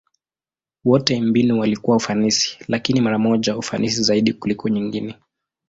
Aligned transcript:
Wote 0.85 1.21
mbinu 1.21 1.59
walikuwa 1.59 1.97
ufanisi, 1.97 2.57
lakini 2.67 3.01
mara 3.01 3.19
moja 3.19 3.57
ufanisi 3.57 4.03
zaidi 4.03 4.33
kuliko 4.33 4.69
nyingine. 4.69 5.17